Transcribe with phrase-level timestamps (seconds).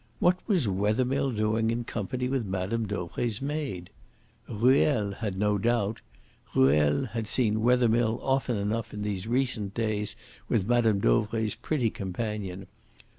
[0.17, 2.85] What was Wethermill doing in company with Mme.
[2.87, 3.91] Dauvray's maid?
[4.49, 6.01] Ruel had no doubt.
[6.55, 10.15] Ruel had seen Wethermill often enough these recent days
[10.49, 11.01] with Mme.
[11.01, 12.65] Dauvray's pretty companion.